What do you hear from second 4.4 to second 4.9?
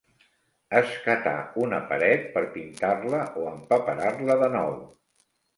de nou.